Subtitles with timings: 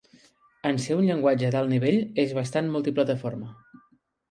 [0.69, 3.55] En ser un llenguatge d'alt nivell, és bastant multiplataforma.